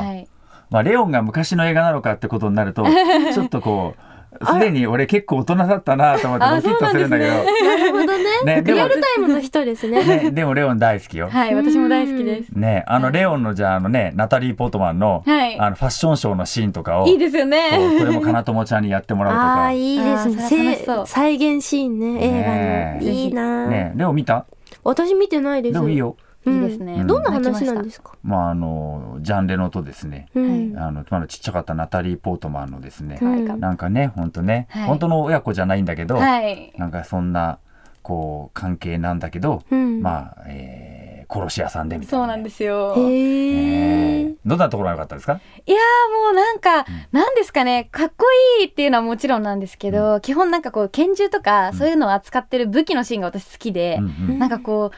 [0.08, 0.28] はい、
[0.69, 2.86] まあレオンが昔の映画なのかってことになると
[3.34, 7.32] ちょっとこうすでに俺結構大人だったなと思ってあドキッとするんだけど。
[7.32, 8.63] なるほどね。
[8.65, 10.04] リアルタイムの人ですね。
[10.04, 11.30] ねでもレオン大好きよ。
[11.30, 12.50] はい、私も大好きです。
[12.50, 15.60] ねあのレオンのじゃああのねナタリー・ポートマンのはい。
[15.60, 17.69] あのファッションショーのシーンとかをいいですよね。
[18.00, 19.63] これもかなともちゃんにやってもらうとあか。
[19.65, 20.86] あいいですね。
[21.06, 23.12] 再現シーンね映ね画の。
[23.12, 24.46] いいな、ねレオン見た？
[24.84, 25.74] 私見てないです。
[25.74, 26.17] でもいいよ。
[26.17, 30.27] うんいいですね、どんな話なんですか、まああのジャンレノとですね。
[30.36, 33.19] うんあのまだちっちゃかったナタリー・ポートマンのですね。
[33.21, 34.88] うんなんかね本当ね、はい。
[34.88, 36.73] 本当の親子じゃないんだけど、はい。
[36.77, 37.60] なんかそんな
[38.01, 40.01] こう関係なんだけど、うん。
[40.01, 41.03] まあ、えー
[41.34, 42.93] 殺し屋さんでみたいな、そうなんですよ。
[42.95, 44.25] へええ。
[44.25, 45.39] ーどんなところが良かったですか？
[45.65, 47.89] いやーもうなんか、なんですかね。
[47.91, 48.25] かっこ
[48.60, 54.39] いいっていうのはもちろんなんですけど、基本なんかこう拳銃とかそういうのを扱ってる武器のシーンが私好きで、うんうん。
[54.39, 54.97] なんかこう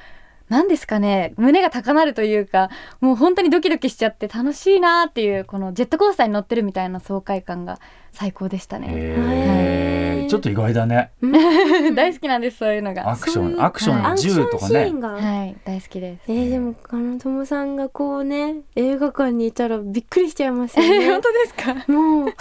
[0.49, 2.69] 何ですかね胸が高鳴るというか
[3.01, 7.79] もう本当にドキドキしちゃって楽しいなっていうこのジェットコースターに乗ってるみたいな爽快感が
[8.15, 8.88] 最高でしたね。
[8.89, 10.30] へー。
[10.30, 11.12] ちょっと意外だね。
[11.95, 13.10] 大好きなんですそういうのが。
[13.12, 14.01] アクションアクシはい。
[14.01, 16.21] ョン銃とかねはい大好きです。
[16.28, 21.06] えー、でも金友さんがこうね映画館にいたらびっくりしちゃいますよね。
[21.12, 21.54] 本当です
[21.86, 21.91] か？
[21.91, 22.34] もう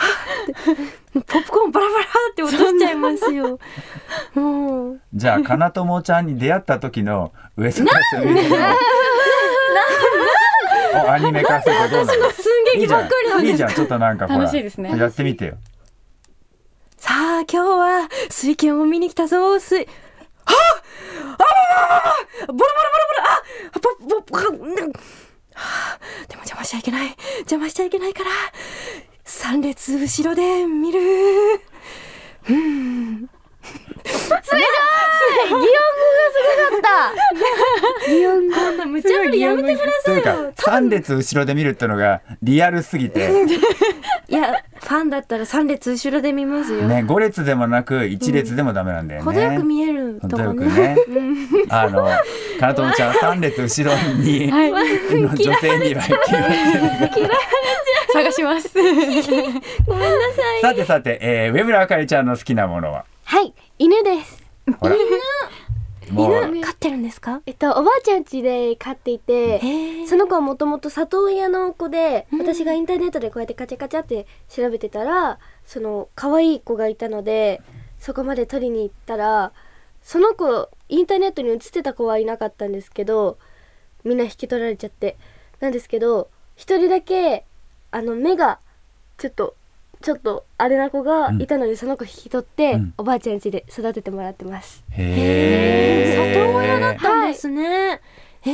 [1.15, 3.59] ポップコーンバラバラって落としちゃいますよ。
[4.35, 5.01] もう。
[5.13, 8.57] じゃあかなともちゃんに出会った時の上坂すみれの
[11.05, 12.31] おアニメ化するとどうなの
[12.87, 13.75] ばっかりなんですいいじゃん。
[13.75, 14.97] ちょっとなんかほら楽しいですね。
[14.97, 15.57] やってみてよ。
[16.97, 19.77] さあ今日は水拳を見に来たぞ水。
[19.77, 19.85] は
[21.39, 22.65] ああボロボロボロ
[23.09, 23.25] ボロ
[23.73, 24.95] あポポポかなんは
[25.55, 28.31] あでも邪魔しちゃいけない邪魔しちゃいけないから
[29.25, 31.01] 三列後ろで見る
[32.51, 33.29] うん
[38.09, 43.31] 擬音語こんな無茶ぶりやめてくださいよ3列後ろで見るってのがリアルすぎて。
[44.29, 49.25] いやファンだったら三列後ろで見ますよ、ね5列でもなく1列でもダメなんだよね。
[49.25, 50.97] 程よく見えると程こね。
[50.97, 51.37] よくね。
[51.69, 52.05] あの
[52.59, 56.03] かなともちゃん3列後ろに、の女性には
[58.13, 58.71] 探します。
[59.87, 60.61] ごめんなさい。
[60.61, 63.05] さてさて、えー、上村あかりちゃんの好きなものは？
[63.25, 64.45] はい犬です。
[64.79, 64.97] ほら。
[66.11, 67.41] もう飼ってるんですか？
[67.47, 77.63] えっとおばあちゃん家で飼っていてへその子はもともと里親の子で、私がインターネットでこうやってカチャカチャって調べてたらその可愛い子がいたので
[77.99, 79.53] そこまで取りに行ったら
[80.03, 83.39] その子インターネットに写ってた子はいなかったんですけど
[84.05, 85.17] みんな引き取られちゃって。
[85.61, 87.47] なんですけど一人だけ
[87.91, 88.59] あの目が
[89.17, 89.57] ちょっと
[90.05, 92.95] ちょっとあれな子がいたので、その子引き取って、うん。
[92.99, 94.85] おばあちゃん家で育ててもらってます。
[94.91, 96.45] へー。
[96.45, 98.03] 里親だったんですね、
[98.45, 98.53] えー、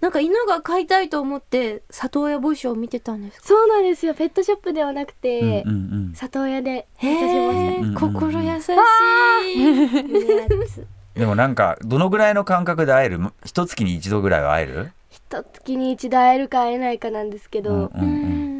[0.00, 3.46] なんか犬が飼いたいと思って里親募集を見てたんですか？
[3.46, 4.14] そうなんですよ。
[4.14, 6.14] ペットショップではなくて、うんうんうん。
[6.14, 8.72] 里親で心優しい。
[8.72, 13.20] やつでもなんかどのぐらいの間隔で会える？
[13.44, 14.92] 一月に一度ぐらいは会える？
[15.10, 18.00] 一月に一度会えるか会えないかなんですけど、うんうん。
[18.00, 18.04] う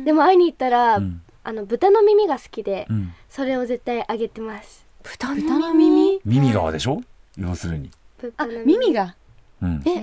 [0.02, 0.04] ん。
[0.04, 3.12] でも会いに行ったら、うんあの豚の耳が好きで、うん。
[3.28, 4.84] それを絶対あげてます。
[5.02, 6.20] 豚の耳？
[6.24, 6.52] 耳？
[6.52, 7.00] 側でしょ？
[7.36, 7.90] 要するに、
[8.38, 9.14] あ耳が？
[9.62, 10.00] うん、ええ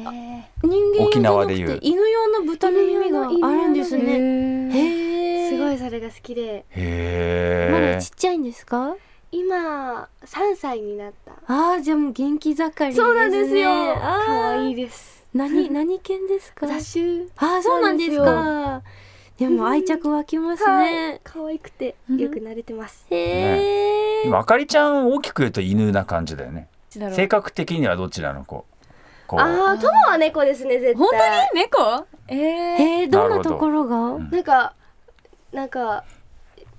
[0.63, 1.79] 人間用沖じゃなく縄で言う。
[1.79, 4.03] て犬用の豚の耳があるんですね。
[4.03, 6.65] ーへえすごいそれが好きで。
[6.69, 8.95] まへえだちっちゃいんですか？
[9.31, 11.31] 今3歳になった。
[11.47, 12.93] あーじゃあもう元気盛りですね。
[12.93, 13.69] そうなんですよ。
[13.71, 15.25] あ可愛いいです。
[15.33, 16.67] 何何犬ですか？
[16.67, 17.25] 雑種。
[17.37, 18.81] あーそうなんですか
[19.41, 20.93] でも愛着湧きますはい。
[20.93, 26.67] ね可愛くてよく慣れてます、へえでもあかりちゃん大きく言うと犬な感じだよね。
[26.91, 28.65] 性格的にはどちらの子？
[29.29, 30.95] ああ友は猫ですね絶対。
[30.95, 32.05] 本当に猫？
[32.27, 32.39] えー、
[33.01, 33.49] えー、どんななるほど。
[33.49, 33.97] ところが？
[34.19, 34.29] ん。
[34.29, 34.75] なんか
[35.51, 36.03] なんか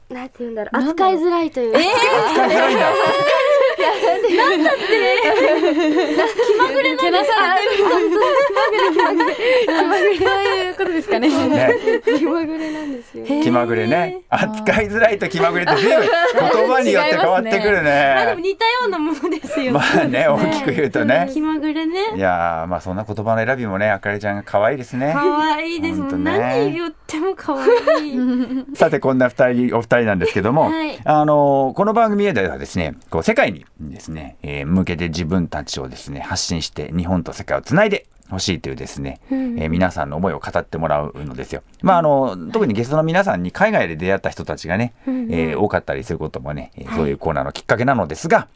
[0.09, 0.77] なんて言うんだろう。
[0.77, 2.92] 扱いづらいというか、使いづらいんだ
[3.76, 4.37] 気
[6.58, 7.76] まぐれけなされて。
[7.76, 7.82] る。
[7.82, 10.18] 気まぐれ。
[10.18, 11.28] そういうことですかね。
[11.28, 13.24] ね気まぐれなんですよ。
[13.42, 14.22] 気まぐれね。
[14.28, 16.06] 扱いづらいと気まぐれって全部
[16.56, 17.90] 言葉によって変わってくるね。
[17.90, 19.72] あでも似たようなものですよ。
[19.72, 21.28] まあね大きく言うとね。
[21.32, 25.12] 気まぐれいねやーまあそんな言葉の選びもねあかりちゃんが可愛いですね。
[25.14, 26.00] 可愛いです。
[26.00, 28.18] もん何言っても可愛い。
[28.74, 30.98] さてこんな二人お二人なんですけども、はい。
[31.04, 39.59] あのこの番組ではですねこう世界にですね、えー向けて自分たちをですね発信して日本と世界をつないでほしいというですね、うん。
[39.61, 41.62] えー皆さんの思いを語ってもらうのですよ。
[41.83, 48.48] まああの特にゲストの皆さんに海外で出会った人たちがね、うんえー多かったりすることもね、えーそういうコーナーのきっかけなのですが、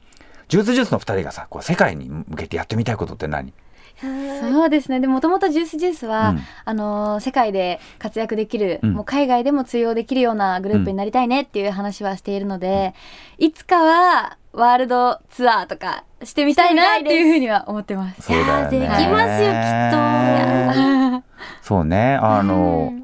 [0.48, 3.52] ジュースジュースの二人がさこう世界に向けてやってみたいことって何？
[3.98, 5.00] そうですね。
[5.00, 6.40] でもともとジュースジュースは、うん。
[6.66, 8.92] あのー世界で活躍できる、うん。
[8.92, 12.94] もう海外でも通用できるようなグループになりたいねっていう話はしているので、
[13.38, 18.32] いつかはワールドツアーとかしてみたいなっていうふうには思ってます。
[18.32, 21.26] いやーできますよきっと。
[21.62, 22.14] そうね。
[22.14, 22.94] あの、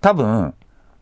[0.00, 0.54] 多分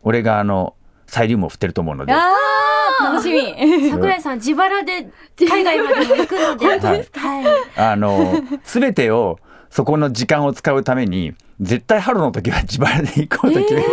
[0.03, 0.75] 俺があの
[1.07, 2.13] サイリウムを振ってると思うので。
[2.13, 3.89] 楽しみ。
[3.89, 6.65] 桜井さん自腹で海外までも行くので。
[6.67, 7.45] 本当ですはい。
[7.75, 9.39] あの全てを
[9.71, 13.87] そこの時間を使うために絶対春の時は自腹で行こうと決めて、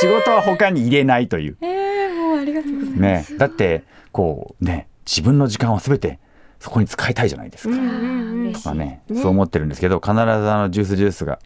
[0.00, 1.56] 仕事は他に入れないという。
[1.60, 3.32] えー、もうありがとうございます。
[3.32, 3.38] ね。
[3.38, 6.18] だってこうね自分の時間を全て
[6.60, 10.24] そこに使いたいじゃないですか、まあねねそう思ってるんですけど必ずあ
[10.58, 11.38] のジュースジュースが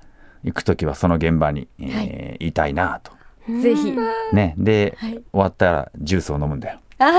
[0.44, 2.02] 行く時はその現場に、えーは
[2.40, 3.12] いいたいなと。
[3.48, 3.96] ぜひ。
[4.32, 6.80] ね、で、はい終わったらジュースを飲むんだよ。
[6.98, 7.10] あー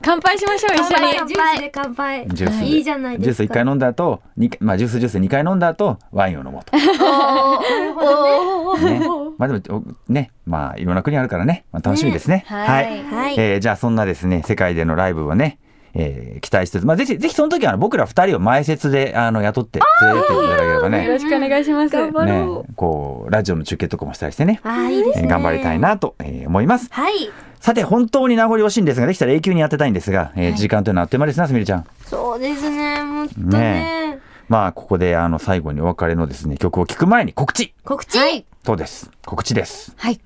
[0.00, 1.28] 乾杯しましょう一緒に。
[1.28, 2.26] ジュースで乾杯。
[2.28, 2.66] ジュースで。
[2.66, 6.76] いいじゃないジューですかス一回飲んだ後にまあジュースジュース2回飲んだ後ワインを飲もうと。
[6.76, 6.82] ね、
[9.38, 10.30] まあでもおね。
[10.46, 12.44] まあいろんな国あるからね、まあ、楽しみですね。
[12.46, 13.04] はい。
[13.04, 13.34] はい。
[13.38, 15.58] えーじゃあそんなですね世界でのライブをね、
[15.94, 21.06] えー期待してまあぜひぜひその時はあの僕ら二人を前説であの雇って連れてっていただければよね。
[21.06, 21.94] ろしくお願いします。
[21.94, 22.74] 頑張ねろう。
[22.74, 25.24] こうラジオの中継とかもしたりしてね、あーいいですね。
[25.24, 26.88] えー頑張りたいなと、えー思います。
[26.90, 27.14] はい。
[27.60, 31.86] さて本当に名残惜しいんですができたら永久にやってたいんですが、えー時間というのはあっという間ですなすみれちゃん。
[32.06, 33.58] そうですねもっとね。
[33.58, 34.18] ね。
[34.48, 37.72] まあここであの最後にお別れのですね曲を聴く前に告知。
[37.84, 38.18] 告知？
[38.18, 38.44] はい。
[38.64, 39.10] そうです。
[39.24, 39.94] 告知です。
[39.96, 40.20] はい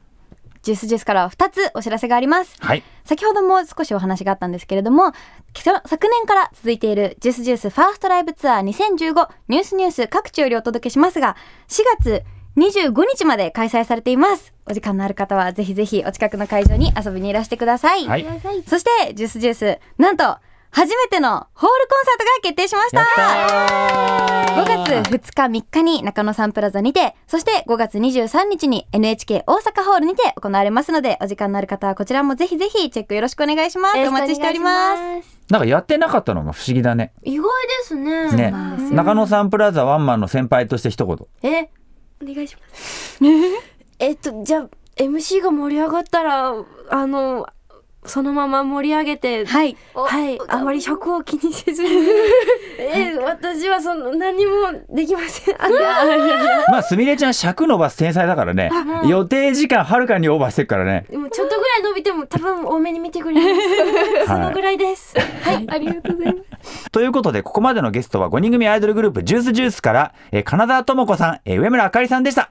[0.67, 2.57] ジュースジュースから2つお知らせがあります。
[2.59, 2.83] はい。
[3.05, 5.13] 先ほども少しお話があったんですけれども
[5.53, 11.37] き昨年から続いているジュースジュースファーストライブツアー2015ニュースニュース各地よりお届けしますが
[11.69, 12.25] 4月
[12.57, 14.53] 25日まで開催されています。
[14.69, 18.27] お時間のある方はぜひぜひお近くの会場に遊びにいらしてください、はい。
[18.67, 20.39] そしてジュースジュースなんと
[20.77, 23.01] 初めてのホールコンサートが決定しました。
[24.61, 33.99] 5月2日3日に中野サンプラザにてそして5月23日に NHK 大阪ホールにて行われますのでお時間のある方はこちらもぜひぜひチェックよろしくお願いします。
[34.07, 35.41] お待ちしております。
[35.49, 37.15] なんかやってなかったのが不思議だね。
[37.23, 38.53] 意外ですねね。
[38.93, 41.17] 中野サンプラザワンマンの先輩として一言。
[41.51, 41.71] え？
[42.23, 43.19] お願いします。
[43.99, 46.53] えっとじゃあ MC が盛り上がったら
[46.91, 47.47] あの
[48.07, 49.77] そのまま盛り上げてはい。
[49.95, 50.39] はい。
[50.49, 51.89] あまり尺を気にせずに。
[52.79, 54.53] え私はその何も
[54.91, 55.55] できません。
[55.63, 55.69] あ
[56.71, 58.71] まあすみれちゃん尺伸ばす天才だからね。
[59.07, 61.07] 予定時間はるかにオーバーしてるからね。
[61.11, 63.41] でもちょっとぐらい伸びても多分多めに見てくれま
[64.23, 64.27] す。
[64.27, 65.15] そのぐらいです。
[65.43, 65.65] はい。
[65.69, 66.91] ありがとうございます。
[66.91, 72.51] ということでここまでのゲストは5人組アイドルグループジュースジュースから、えー金沢智子さん、えー上村あかりさんでした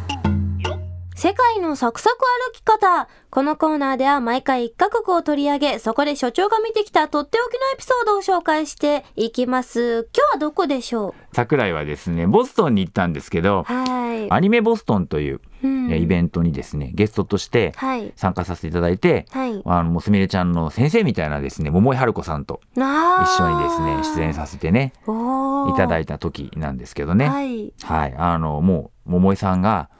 [1.21, 3.07] 世界のサクサク歩き方。
[3.29, 10.09] このコーナーでは毎回一カ国を取り上げそこで所長が見てきたとっておきのエピソードを紹介していきます。
[10.15, 14.33] 今日はどこでしょ桜井はですねボストンに行ったんですけどうはい。
[14.33, 15.91] アニメボストンという、うん。
[15.93, 18.11] えーイベントにですねゲストとしてはい。
[18.15, 19.61] 参加させていただいて、はい。
[19.63, 27.29] あのもうすみれちゃんの先生みたいなですね桃井春子さんとあ一緒にですね出演させてねいただいいた時なんですけどね。
[27.29, 27.73] はい。
[27.83, 29.91] はい、あのもう桃井さんが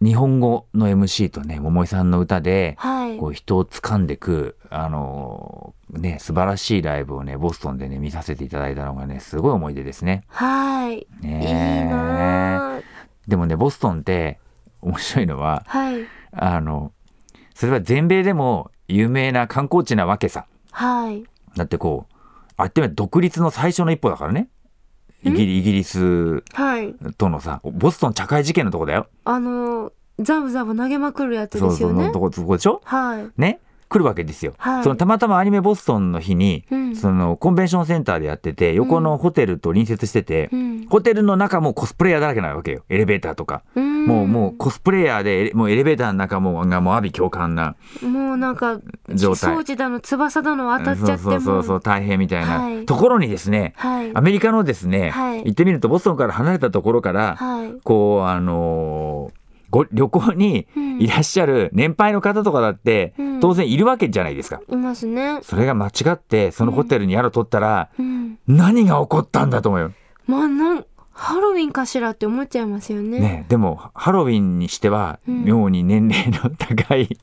[0.00, 10.24] 日本語の MC とね桃井さんの歌ではいこう人を掴んでくあのね素晴らしいライブをねボストンでね見させていただいたのがねすごい思い出ですね。
[10.28, 11.90] はいいいね
[13.26, 14.38] でもねボストンって
[14.82, 16.92] 面白いのははいあの
[17.54, 20.46] それは全米でも有名な観光地なわけさ。
[20.70, 21.24] はい
[21.56, 22.14] だってこう
[22.56, 24.48] あってみれば独立の最初の一歩だからね。
[25.24, 26.94] イギリイギリスはい。
[27.16, 29.08] とのさボストン茶会事件のとこだよ。
[29.24, 32.80] あのザブザブ投げまくるやつそうそうですよねのとこそこでしょ？
[32.84, 33.26] はい。
[33.36, 33.60] ね？
[33.88, 34.82] 来るわけですよ、はい。
[34.82, 36.96] そのたまたまアニメボストンの日に、うん。
[36.96, 40.86] そのコンベンションセンターでやってて横のホテルと隣接してて、うん。
[40.88, 42.84] ホテルの中もコスプレイヤーだらけなわけよ。
[42.88, 44.06] エレベーターとか、うん。
[44.06, 49.54] もうもうコスプレイヤーでエレもうエレベーターの中もがもう阿鼻共感なもうなんか状態。
[49.54, 52.86] 装置だの翼だの当たっちゃってそうそうそうそうも大変みたいな、はい。
[52.86, 54.10] ところにですね、はい。
[54.14, 55.44] アメリカのですね、はい。
[55.44, 57.72] 行ってみるとボストンから離れたところから、はい。
[57.84, 59.37] こうあのー
[59.70, 60.66] ご旅行に
[60.98, 63.40] いらっしゃる年配の方とかだって、うん。
[63.40, 64.60] 当然いるわけじゃないですか。
[64.68, 65.40] いますね。
[65.42, 68.38] それが間違ってそのホテルに宿取ったら、うん。
[68.46, 69.92] 何が起こったんだと思うよ。
[70.26, 73.18] まあなんハロウィンかしらって思っちゃいますよね。
[73.18, 75.44] ね、でもハロウィンにしてはうん。
[75.44, 77.08] 妙に年齢の高い、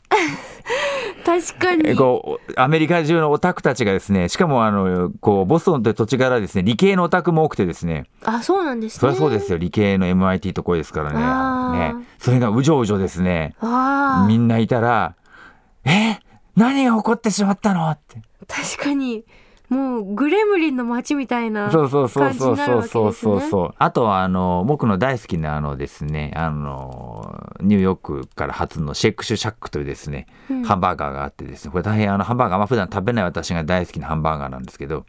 [1.26, 1.96] 確かに。
[1.96, 8.06] こうアメリカ中のオタクたちがですねしかもあのこうボストンという土地柄ですね理系のオタクも多くてですね。
[8.24, 9.00] あそうなんですね。
[9.00, 9.58] そりゃそうですよ。
[9.58, 11.98] 理系の MIT とこですからあねー。
[12.00, 12.06] ね。
[12.20, 13.56] それがうじょうじょですね。
[13.60, 15.16] あみんないたら
[15.84, 16.20] 「え？
[16.56, 18.22] 何が起こってしまったの?」って。
[18.42, 19.26] あ確かに
[19.70, 23.70] もうグレムリンの街みたいなそうそうそう感じそうになるわけそうそうですね。
[23.78, 30.64] あとはあの僕の大好きなあのですねあのニューヨークから初のシェイクシュシャックというですね、うん。
[30.64, 35.06] ハンバーガーがあってですねこれ大変あのハンバーガー、まあ、普段食べない私が大好きなハンバーガーなんですけど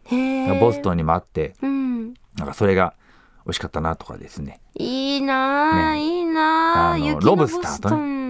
[0.60, 2.14] ボストンにもあってうん。
[2.36, 2.94] なんかそれが
[3.44, 4.60] 美味しかったなとかですね。
[4.74, 6.02] いいなあ、ね。
[6.02, 8.25] いいなロブスターとね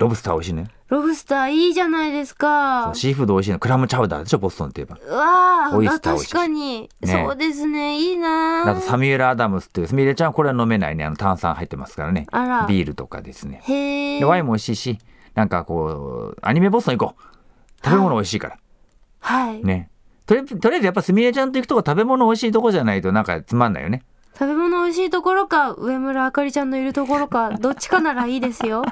[0.00, 0.70] ロブスター美味しいね。
[0.88, 5.14] ロブスターいいじゃないですそかうシーフード美味しいのクラムチャウダーでしょボストンって言えば。
[5.14, 7.12] うわあオイスター美味しい確かに、ね。
[7.26, 11.04] そうですねいいなああとサミュエル・アダムスっていうすみれちゃんこれは飲めないね。
[11.04, 12.26] あの炭酸入ってますからね。
[12.32, 12.66] あら。
[12.66, 13.60] ビールとかですね。
[13.64, 14.98] へえでワインも美味しいし
[15.34, 17.84] なんかこうアニメボストン行こう。
[17.84, 18.58] 食べ物美味しいから。
[19.20, 19.90] はい、ね。
[20.24, 24.02] とりとりあえずやっぱすみれちゃんと行くとこ食べ物美味しいとこじゃないとなんかつまんないよね。
[24.32, 28.82] 食べ物美味しいところか上村あかりちゃんのいるところかどっちかならいいですよ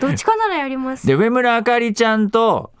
[0.00, 1.06] どっちかならやります。
[1.06, 2.72] で上村あかりちゃんと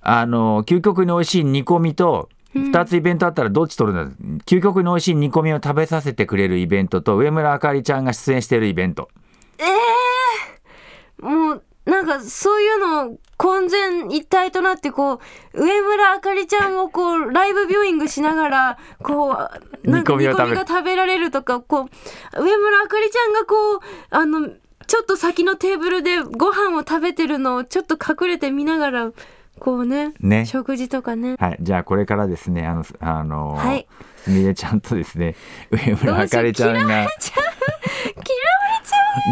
[0.00, 2.70] あの究極に美味しい煮込みとうん。
[2.70, 9.08] 2つイベントあったらどっち取るんだ、究極に美味しい煮込みを食べさせてくれるイベントと上村あかりちゃんが出演しているイベント。
[9.58, 15.18] ええもうなんかそういうの混然一体となってこう
[15.54, 24.50] 上村あかりちゃんをこうライブビューイングしながらこうなんか煮込みが食べられるとかこう上村あかりちゃんがこうあの
[24.86, 29.12] ちょっと先のテーブルでご飯を食べてるのをちょっと隠れて見ながら
[29.58, 30.46] こうねね。
[30.46, 31.36] 食事とかね。
[31.38, 31.58] はい。
[31.60, 33.86] じゃあこれからですねあのあのはい。
[34.16, 35.34] すみれちゃんとですね
[35.70, 37.06] 上村あかりちゃんが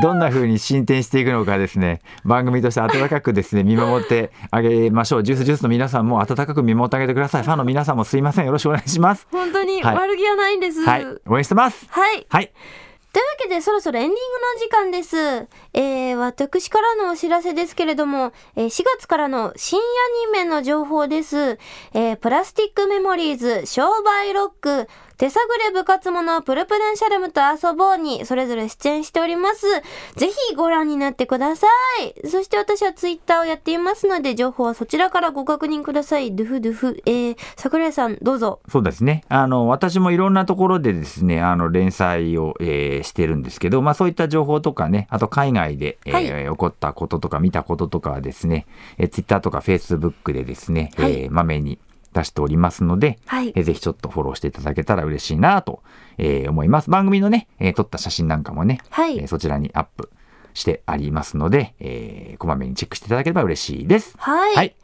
[0.03, 2.01] どんな風に進展していくのかですね。
[2.25, 5.23] 番組として温かくですね見守ってあげましょう。
[5.23, 7.43] ジュースジュースの皆さんも温かく見守ってあげてください。
[7.43, 8.47] ファンの皆さんもすいません。
[8.47, 9.27] よろしくお願いします。
[9.31, 9.97] 本当にはい。
[9.97, 10.83] 悪気はないんです。
[10.83, 11.07] はい。
[11.27, 11.87] 応援してます。
[11.91, 12.27] はい。
[12.29, 12.53] はい
[13.13, 14.23] というわけでそろそろエンディング
[14.55, 15.49] の時間です。
[15.73, 19.83] えー、私からのお知らせですけれども、えー4月からの新ア
[20.27, 21.59] ニメの情報です。
[21.93, 24.89] えー、プラスティックメモリーズ、商売ロック、
[25.21, 29.67] 手探れ部活者、プルプルンシャルムと遊ぼうに、それぞれ出演しております。
[30.17, 31.67] ぜひご覧になってくださ
[32.03, 32.27] い。
[32.27, 36.35] そして私はツイッターをやっていますので、情報はそちらからご確認ください。
[36.35, 37.03] ドゥフドゥフ。
[37.05, 38.61] えー、桜井さん、どうぞ。
[38.71, 39.23] そうですね。
[39.29, 48.67] あの、私もいろんなところでですね、あの、連載を、えーしてるんですけど、まあそういった情報とかね、あと海外で、えー起こったこととか見たこととかはですね、
[48.97, 51.79] えー、Twitter とか Facebook でですね、はいえーまめに
[52.13, 55.83] 出しておりますので、はいえーぜひちょっとフォローしていただけたら嬉しいなと、
[56.19, 56.91] えー思います。
[56.91, 60.11] 番組のね、えー撮った写真なんかもね、はいえーそちらにアップ
[60.55, 64.15] してありますので、えーこまめにチェックしていただければ嬉しいです。
[64.19, 64.55] はい。
[64.57, 64.75] はい。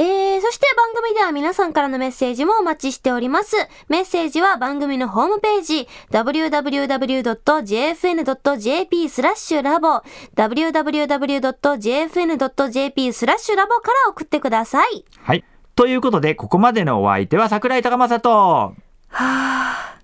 [0.00, 3.56] えー、そして番組では皆さんからのメッセージもお待ちしております。
[3.88, 5.88] メッセージは番組のホームページ、
[7.98, 10.02] www.jfn.jp スラッシュラボ、
[11.96, 15.04] www.jfn.jp スラッシュラボから送ってください。
[15.20, 15.42] はい。
[15.78, 18.74] ということで、ここまでのお相手は桜井高正と、
[19.12, 19.94] あ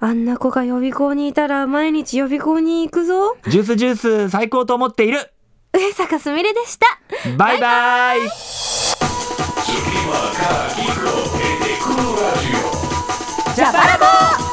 [0.00, 3.36] んな子が予備校にいたら毎日予備校に行くぞ。
[3.46, 5.30] ジュースジュース最高と思っている
[5.74, 6.86] 上坂すみれでした。
[7.36, 8.30] バイバイ Kiko
[11.36, 12.56] e te kuru radio.
[13.54, 14.47] ジャパラボ